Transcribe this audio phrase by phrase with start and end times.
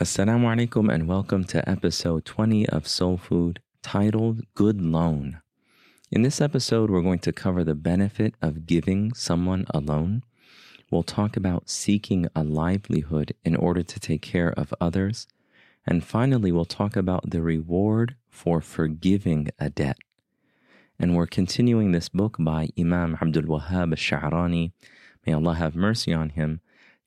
[0.00, 5.40] Assalamu alaikum and welcome to episode 20 of Soul Food titled Good Loan.
[6.10, 10.24] In this episode, we're going to cover the benefit of giving someone a loan.
[10.90, 15.28] We'll talk about seeking a livelihood in order to take care of others.
[15.86, 19.98] And finally, we'll talk about the reward for forgiving a debt.
[20.98, 24.72] And we're continuing this book by Imam Abdul Wahhab al-Sha'rani.
[25.24, 26.62] May Allah have mercy on him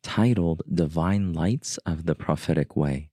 [0.07, 3.09] titled Divine Lights of the Prophetic Way.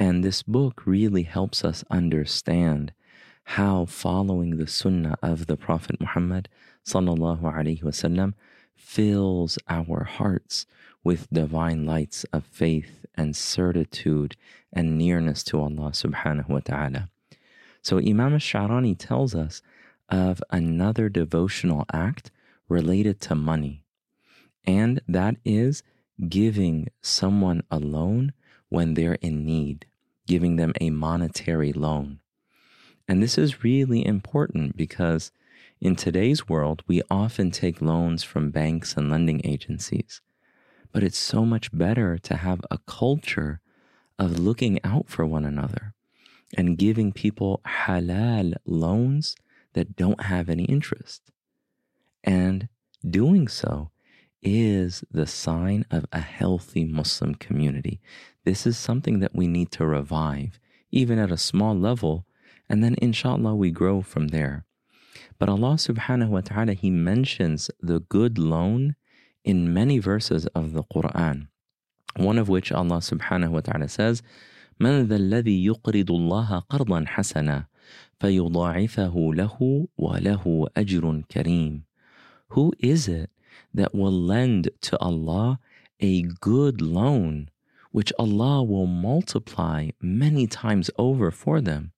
[0.00, 2.92] And this book really helps us understand
[3.44, 6.48] how following the sunnah of the Prophet Muhammad
[6.84, 8.34] sallallahu alaihi wasallam
[8.74, 10.66] fills our hearts
[11.04, 14.34] with divine lights of faith and certitude
[14.72, 17.10] and nearness to Allah subhanahu wa ta'ala.
[17.80, 19.62] So Imam Sharani tells us
[20.08, 22.32] of another devotional act
[22.68, 23.82] related to money
[24.64, 25.82] and that is
[26.28, 28.32] giving someone a loan
[28.68, 29.86] when they're in need,
[30.26, 32.20] giving them a monetary loan.
[33.08, 35.32] And this is really important because
[35.80, 40.20] in today's world, we often take loans from banks and lending agencies.
[40.92, 43.60] But it's so much better to have a culture
[44.18, 45.94] of looking out for one another
[46.56, 49.34] and giving people halal loans
[49.72, 51.22] that don't have any interest.
[52.22, 52.68] And
[53.08, 53.90] doing so
[54.41, 57.99] is the sign of a healthy Muslim community.
[58.45, 60.59] This is something that we need to revive,
[60.91, 62.25] even at a small level,
[62.69, 64.65] and then inshallah we grow from there.
[65.39, 68.95] But Allah subhanahu wa ta'ala, He mentions the good loan
[69.43, 71.47] in many verses of the Quran.
[72.15, 74.21] One of which Allah subhanahu wa ta'ala says,
[74.79, 77.65] من ذا الذي يقرض الله قرضا حسنا
[78.19, 81.83] فيضاعفه له وله أجر كريم
[82.49, 83.29] Who is it
[83.74, 85.58] that will lend to Allah
[86.00, 87.50] a good loan,
[87.90, 91.92] which Allah will multiply many times over for them,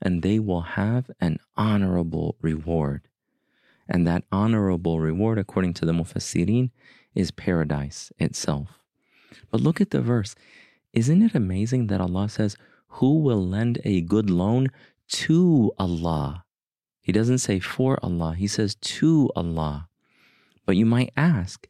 [0.00, 3.02] and they will have an honorable reward.
[3.88, 6.70] And that honorable reward, according to the Mufassirin,
[7.14, 8.78] is paradise itself.
[9.50, 10.34] But look at the verse.
[10.92, 12.56] Isn't it amazing that Allah says,
[12.98, 14.68] Who will lend a good loan
[15.08, 16.44] to Allah?
[17.00, 19.87] He doesn't say for Allah, He says to Allah.
[20.68, 21.66] But you might ask,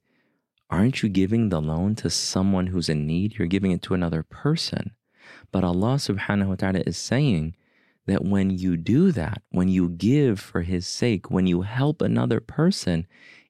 [0.68, 3.38] aren't you giving the loan to someone who's in need?
[3.38, 4.90] You're giving it to another person.
[5.52, 7.54] But Allah subhanahu wa ta'ala is saying
[8.06, 12.40] that when you do that, when you give for His sake, when you help another
[12.40, 13.06] person,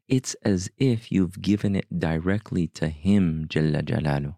[0.07, 4.37] it's as if you've given it directly to Him, Jalla Jalalu.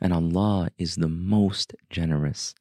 [0.00, 2.56] And Allah is the most generous.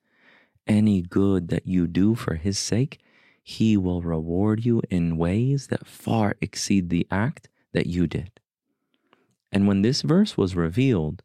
[0.67, 2.99] Any good that you do for His sake,
[3.41, 8.31] He will reward you in ways that far exceed the act that you did.
[9.51, 11.21] And when this verse was revealed,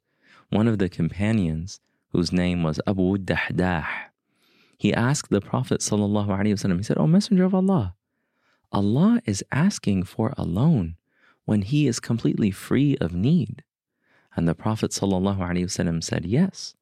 [0.51, 1.81] one of the companions,
[2.13, 3.87] whose name was Abu Dahdah,
[4.79, 7.95] he asked the Prophet ﷺ, he said, O Messenger of Allah,
[8.71, 10.97] Allah is asking for a loan
[11.47, 13.65] when he is completely free of need.
[14.37, 16.75] And the Prophet ﷺ said, Yes,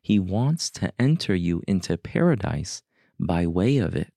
[0.00, 2.82] he wants to enter you into paradise
[3.20, 4.12] by way of it.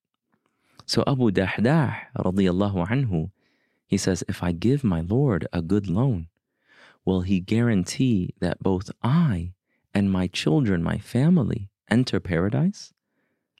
[0.85, 3.31] So Abu Dahdah radiallahu anhu,
[3.89, 6.27] he says, If I give my Lord a good loan,
[7.05, 9.53] will he guarantee that both I
[9.95, 12.93] and my children, my family, enter paradise?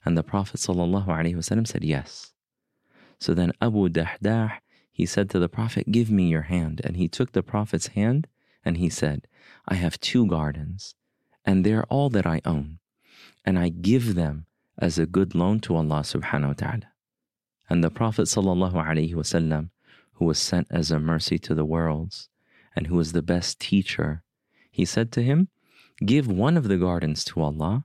[0.04, 2.32] And the Prophet said, Yes.
[3.18, 4.52] So then Abu Dahdah,
[4.92, 6.80] he said to the Prophet, Give me your hand.
[6.84, 8.28] And he took the Prophet's hand
[8.64, 9.26] and he said,
[9.66, 10.94] I have two gardens,
[11.44, 12.78] and they're all that I own,
[13.44, 14.46] and I give them
[14.78, 16.92] as a good loan to Allah subhanahu wa ta'ala.
[17.68, 19.70] And the Prophet ﷺ
[20.20, 22.28] who was sent as a mercy to the worlds,
[22.76, 24.22] and who is the best teacher,
[24.70, 25.48] he said to him,
[26.04, 27.84] Give one of the gardens to Allah,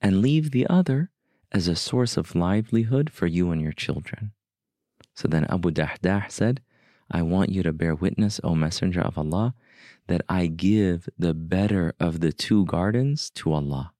[0.00, 1.10] and leave the other
[1.50, 4.30] as a source of livelihood for you and your children.
[5.14, 6.60] So then Abu Dahdah said,
[7.10, 9.54] I want you to bear witness, O Messenger of Allah,
[10.06, 13.92] that I give the better of the two gardens to Allah.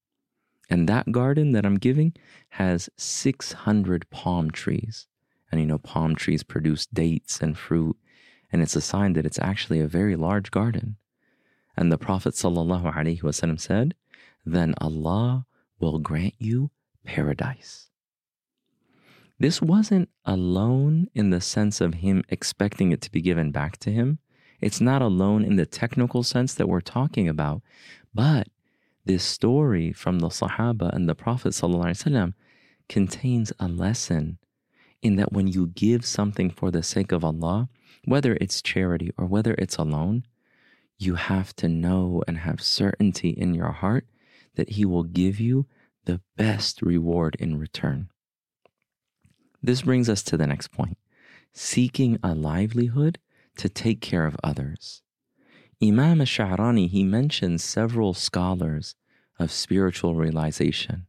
[0.70, 2.14] And that garden that I'm giving
[2.50, 5.08] has 600 palm trees.
[5.54, 7.96] And you know, palm trees produce dates and fruit,
[8.50, 10.96] and it's a sign that it's actually a very large garden.
[11.76, 13.94] And the Prophet ﷺ said,
[14.44, 15.46] Then Allah
[15.78, 16.72] will grant you
[17.04, 17.88] paradise.
[19.38, 23.76] This wasn't a loan in the sense of him expecting it to be given back
[23.78, 24.18] to him.
[24.60, 27.62] It's not a loan in the technical sense that we're talking about,
[28.12, 28.48] but
[29.04, 32.34] this story from the Sahaba and the Prophet ﷺ
[32.88, 34.38] contains a lesson
[35.04, 37.68] in that when you give something for the sake of Allah,
[38.06, 40.24] whether it's charity or whether it's a loan,
[40.98, 44.06] you have to know and have certainty in your heart
[44.56, 45.66] that He will give you
[46.06, 48.08] the best reward in return.
[49.62, 50.98] This brings us to the next point
[51.52, 53.18] seeking a livelihood
[53.56, 55.02] to take care of others.
[55.82, 58.96] Imam Sha'rani, he mentions several scholars
[59.38, 61.06] of spiritual realization,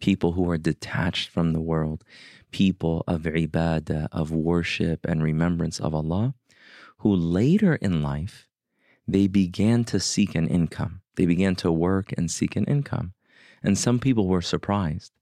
[0.00, 2.04] people who are detached from the world,
[2.52, 6.34] people of ibadah, of worship and remembrance of Allah,
[6.98, 8.48] who later in life,
[9.08, 11.00] they began to seek an income.
[11.16, 13.14] They began to work and seek an income.
[13.62, 15.12] And some people were surprised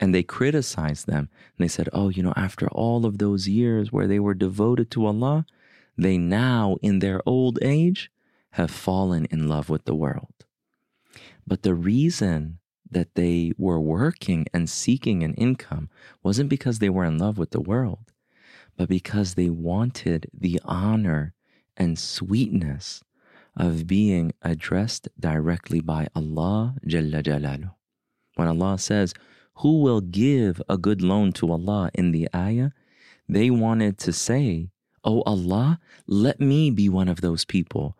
[0.00, 1.28] and they criticized them.
[1.56, 4.90] And they said, Oh, you know, after all of those years where they were devoted
[4.92, 5.44] to Allah,
[5.96, 8.10] they now, in their old age,
[8.52, 10.32] have fallen in love with the world.
[11.46, 12.59] But the reason
[12.90, 15.88] that they were working and seeking an income
[16.22, 18.12] wasn't because they were in love with the world,
[18.76, 21.34] but because they wanted the honor
[21.76, 23.02] and sweetness
[23.56, 27.72] of being addressed directly by Allah Jalla Jalalu.
[28.36, 29.12] When Allah says,
[29.56, 32.70] Who will give a good loan to Allah in the ayah?
[33.28, 34.70] They wanted to say,
[35.04, 37.96] Oh Allah, let me be one of those people.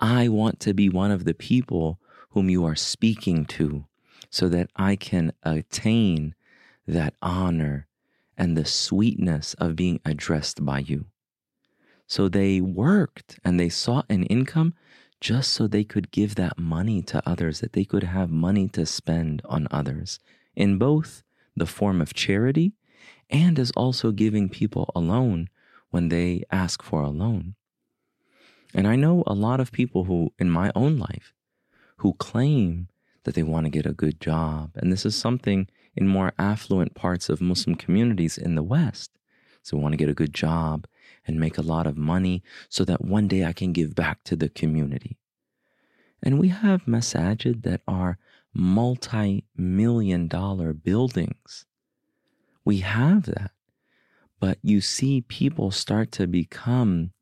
[0.00, 1.98] I want to be one of the people
[2.30, 3.86] whom you are speaking to
[4.34, 6.34] so that I can attain
[6.88, 7.86] that honor
[8.36, 11.04] and the sweetness of being addressed by you.
[12.08, 14.74] So they worked and they sought an income
[15.20, 18.84] just so they could give that money to others, that they could have money to
[18.86, 20.18] spend on others
[20.56, 21.22] in both
[21.54, 22.72] the form of charity
[23.30, 25.48] and as also giving people a loan
[25.90, 27.54] when they ask for a loan.
[28.74, 31.32] And I know a lot of people who, in my own life,
[31.98, 32.88] who claim
[33.24, 34.70] that they want to get a good job.
[34.76, 39.10] And this is something in more affluent parts of Muslim communities in the West.
[39.62, 40.86] So, want to get a good job
[41.26, 44.36] and make a lot of money so that one day I can give back to
[44.36, 45.16] the community.
[46.22, 48.18] And we have masajid that are
[48.54, 51.66] multi million dollar buildings.
[52.64, 53.50] We have that.
[54.40, 57.12] But you see people start to become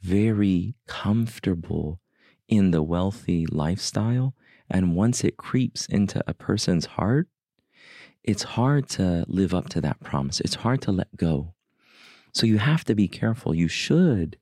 [0.00, 2.00] very comfortable
[2.48, 4.34] in the wealthy lifestyle.
[4.70, 7.28] And once it creeps into a person's heart,
[8.22, 10.40] it's hard to live up to that promise.
[10.40, 11.54] It's hard to let go.
[12.32, 13.54] So you have to be careful.
[13.54, 14.36] You should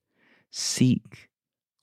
[0.51, 1.31] seek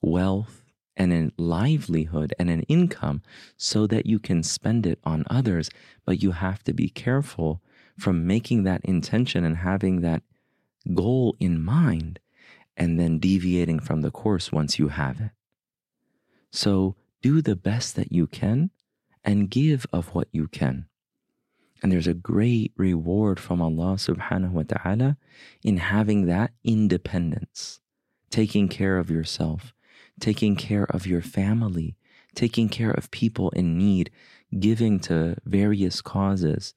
[0.02, 0.62] wealth
[0.96, 3.22] and a livelihood and an income
[3.56, 5.70] so that you can spend it on others.
[6.04, 7.62] But you have to be careful
[7.98, 10.22] from making that intention and having that
[10.92, 12.18] goal in mind
[12.76, 15.30] and then deviating from the course once you have it.
[16.50, 18.68] So do the best that you can
[19.24, 20.84] and give of what you can.
[21.82, 25.16] And there's a great reward from Allah subhanahu wa ta'ala
[25.62, 27.80] in having that independence,
[28.28, 29.72] taking care of yourself,
[30.20, 31.96] taking care of your family,
[32.34, 34.10] taking care of people in need,
[34.60, 36.74] giving to various causes,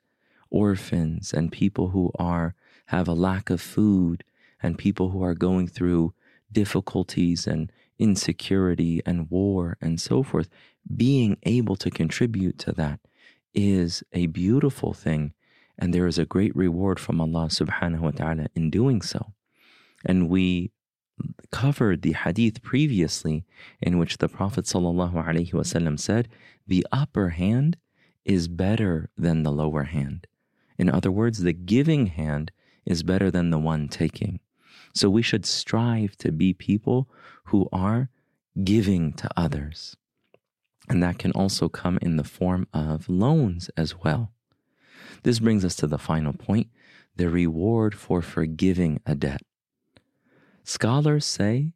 [0.50, 4.24] orphans and people who are have a lack of food
[4.64, 6.14] and people who are going through
[6.54, 10.50] difficulties and insecurity and war and so forth,
[10.96, 13.00] being able to contribute to that
[13.54, 15.34] is a beautiful thing.
[15.78, 19.34] And there is a great reward from Allah subhanahu wa ta'ala in doing so.
[20.06, 20.72] And we
[21.52, 23.46] covered the hadith previously
[23.82, 26.28] in which the Prophet ﷺ said,
[26.66, 27.78] The upper hand
[28.26, 30.28] is better than the lower hand.
[30.78, 32.52] In other words, the giving hand
[32.86, 34.40] is better than the one taking.
[34.98, 37.08] So we should strive to be people
[37.46, 38.10] who are
[38.64, 39.96] giving to others.
[40.90, 44.32] And that can also come in the form of loans as well.
[45.22, 46.70] This brings us to the final point
[47.16, 49.42] the reward for forgiving a debt.
[50.64, 51.74] Scholars say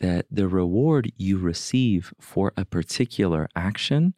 [0.00, 4.14] that the reward you receive for a particular action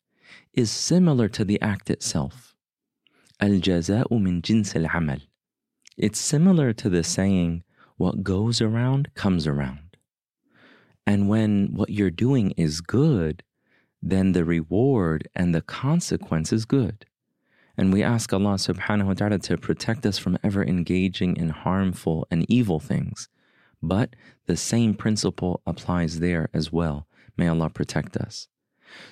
[0.53, 2.55] is similar to the act itself.
[3.41, 5.19] Al jaza'u min jins al amal.
[5.97, 7.64] It's similar to the saying,
[7.97, 9.97] what goes around comes around.
[11.07, 13.43] And when what you're doing is good,
[14.03, 17.07] then the reward and the consequence is good.
[17.77, 22.27] And we ask Allah subhanahu wa ta'ala to protect us from ever engaging in harmful
[22.31, 23.29] and evil things.
[23.83, 24.15] But
[24.47, 27.07] the same principle applies there as well.
[27.37, 28.49] May Allah protect us.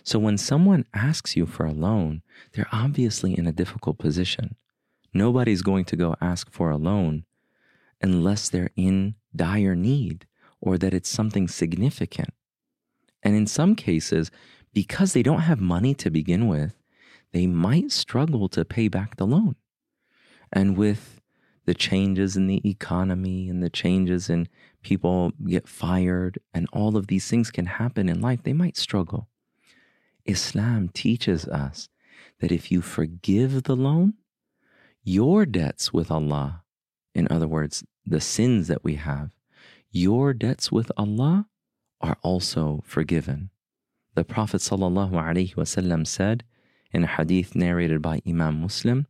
[0.05, 2.23] So when someone asks you for a loan,
[2.53, 4.55] they're obviously in a difficult position.
[5.13, 7.25] Nobody's going to go ask for a loan
[8.03, 10.27] unless they're in dire need
[10.61, 12.31] or that it's something significant.
[13.23, 14.31] And in some cases,
[14.73, 16.75] because they don't have money to begin with,
[17.33, 19.57] they might struggle to pay back the loan.
[20.53, 21.21] And with
[21.65, 24.49] the changes in the economy and the changes in
[24.83, 29.29] people get fired and all of these things can happen in life, they might struggle.
[30.25, 31.89] Islam teaches us
[32.41, 34.15] that if you forgive the loan,
[35.05, 36.63] your debts with Allah,
[37.15, 39.32] in other words, the sins that we have,
[39.92, 41.48] your debts with Allah
[42.02, 43.50] are also forgiven.
[44.16, 46.44] The Prophet ﷺ said
[46.92, 49.08] in a hadith narrated by Imam Muslim,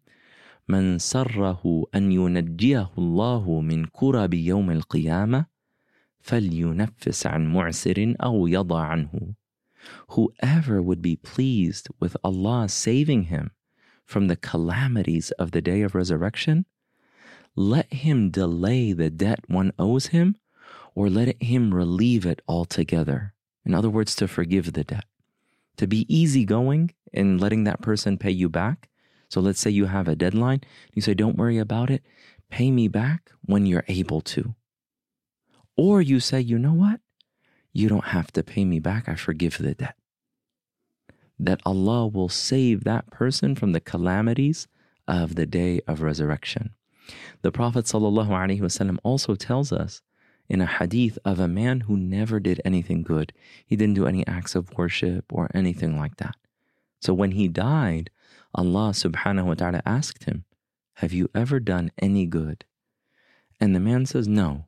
[0.69, 5.45] من سره أن ينجيه الله من كرب يوم القيامة
[6.19, 9.35] فلينفس عن معسر أو يضع عنه
[10.09, 13.51] Whoever would be pleased with Allah saving him
[14.03, 16.65] from the calamities of the day of resurrection,
[17.54, 20.36] let him delay the debt one owes him
[20.94, 23.34] or let him relieve it altogether.
[23.64, 25.04] In other words, to forgive the debt.
[25.76, 28.88] To be easygoing in letting that person pay you back.
[29.28, 30.60] So let's say you have a deadline.
[30.94, 32.02] You say, don't worry about it.
[32.50, 34.54] Pay me back when you're able to.
[35.76, 37.00] Or you say, you know what?
[37.72, 39.08] You don't have to pay me back.
[39.08, 39.96] I forgive the debt.
[41.38, 44.68] That Allah will save that person from the calamities
[45.08, 46.74] of the day of resurrection.
[47.42, 50.02] The Prophet ﷺ also tells us
[50.48, 53.32] in a hadith of a man who never did anything good.
[53.64, 56.36] He didn't do any acts of worship or anything like that.
[57.00, 58.10] So when he died,
[58.54, 60.44] Allah subhanahu wa ta'ala asked him,
[60.96, 62.64] Have you ever done any good?
[63.60, 64.66] And the man says, No.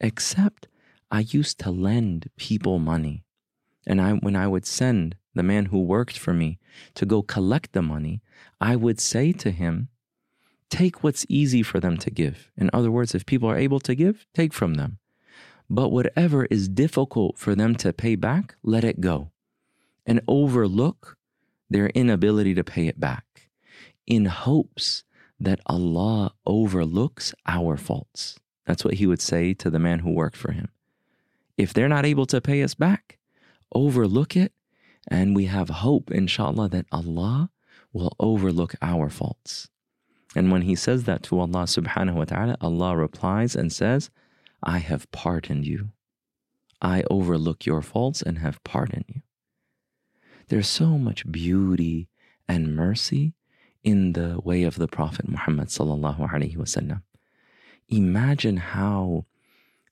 [0.00, 0.68] Except
[1.10, 3.24] I used to lend people money.
[3.86, 6.58] And I, when I would send the man who worked for me
[6.94, 8.20] to go collect the money,
[8.60, 9.88] I would say to him,
[10.70, 12.50] Take what's easy for them to give.
[12.56, 14.98] In other words, if people are able to give, take from them.
[15.68, 19.30] But whatever is difficult for them to pay back, let it go.
[20.04, 21.16] And overlook
[21.68, 23.50] their inability to pay it back
[24.06, 25.02] in hopes
[25.38, 28.38] that Allah overlooks our faults.
[28.64, 30.68] That's what he would say to the man who worked for him.
[31.56, 33.18] If they're not able to pay us back,
[33.72, 34.52] overlook it,
[35.08, 37.50] and we have hope, inshallah, that Allah
[37.92, 39.68] will overlook our faults.
[40.36, 44.10] And when he says that to Allah subhanahu wa ta'ala, Allah replies and says,
[44.62, 45.92] I have pardoned you.
[46.82, 49.22] I overlook your faults and have pardoned you.
[50.48, 52.10] There's so much beauty
[52.46, 53.32] and mercy
[53.82, 57.00] in the way of the Prophet Muhammad sallallahu alaihi wasallam.
[57.88, 59.24] Imagine how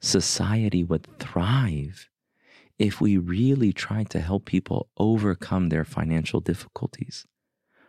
[0.00, 2.10] society would thrive
[2.78, 7.26] if we really tried to help people overcome their financial difficulties.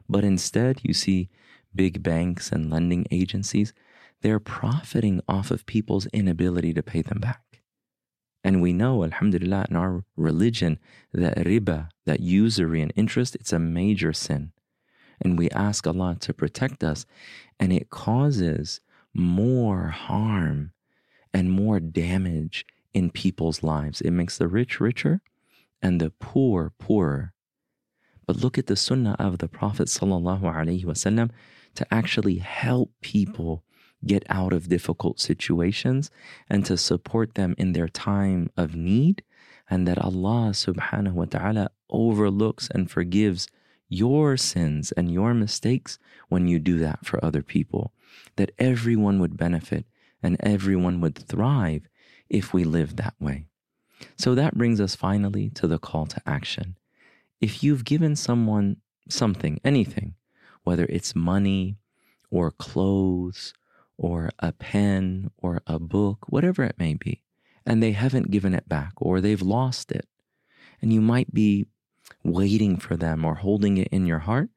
[0.07, 1.27] But instead, you see
[1.75, 3.73] big banks and lending agencies,
[4.21, 7.61] they're profiting off of people's inability to pay them back.
[8.43, 10.77] And we know, alhamdulillah, in our religion,
[11.11, 14.51] that riba, that usury and interest, it's a major sin.
[15.19, 17.05] And we ask Allah to protect us,
[17.59, 18.81] and it causes
[19.13, 20.73] more harm
[21.33, 23.99] and more damage in people's lives.
[24.01, 25.21] It makes the rich richer
[25.81, 27.33] and the poor poorer.
[28.27, 31.31] But look at the sunnah of the Prophet sallallahu alaihi wasallam
[31.75, 33.63] to actually help people
[34.05, 36.11] get out of difficult situations
[36.49, 39.23] and to support them in their time of need,
[39.69, 43.47] and that Allah subhanahu wa ta'ala overlooks and forgives
[43.89, 45.97] your sins and your mistakes
[46.29, 47.93] when you do that for other people.
[48.35, 49.85] That everyone would benefit
[50.21, 51.87] and everyone would thrive
[52.29, 53.47] if we lived that way.
[54.17, 56.77] So that brings us finally to the call to action.
[57.41, 58.77] If you've given someone
[59.09, 60.15] something, anything,
[60.65, 61.77] whether it's money
[62.29, 63.53] or clothes
[63.97, 67.21] or a pen or a book, whatever it may be,
[67.65, 70.07] and they haven't given it back or they've lost it,
[70.81, 71.65] and you might be
[72.23, 74.49] waiting for them or holding it in your heart,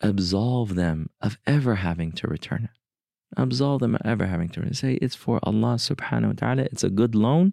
[0.00, 2.70] absolve them of ever having to return it.
[3.36, 4.76] Absolve them of ever having to return it.
[4.76, 7.52] Say, it's for Allah subhanahu wa ta'ala, it's a good loan,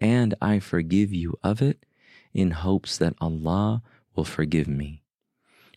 [0.00, 1.84] and I forgive you of it
[2.34, 3.82] in hopes that Allah
[4.14, 5.02] will forgive me.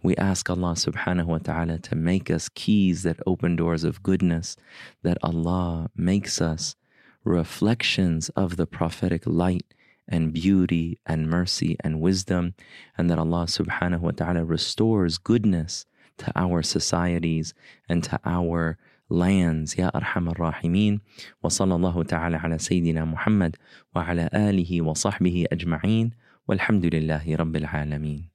[0.03, 4.58] We ask Allah subhanahu wa ta'ala to make us keys that open doors of goodness,
[5.03, 6.75] that Allah makes us
[7.24, 9.75] reflections of the prophetic light
[10.08, 12.55] and beauty and mercy and wisdom,
[12.98, 15.86] and that Allah subhanahu wa ta'ala restores goodness
[16.17, 17.53] to our societies
[17.88, 19.77] and to our lands.
[19.77, 21.01] Ya Arhamar Rahimeen,
[21.43, 23.58] Wa sallallahu ta'ala ala Sayyidina Muhammad
[23.93, 26.13] wa ala alihi wa sahbihi ajma'in.
[26.50, 28.30] Walhamdulillahi Rabbil Alameen.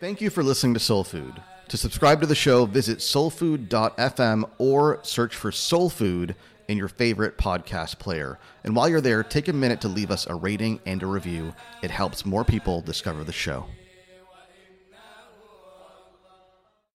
[0.00, 1.42] Thank you for listening to Soul Food.
[1.66, 6.36] To subscribe to the show, visit soulfood.fm or search for Soul Food
[6.68, 8.38] in your favorite podcast player.
[8.62, 11.52] And while you're there, take a minute to leave us a rating and a review.
[11.82, 13.66] It helps more people discover the show.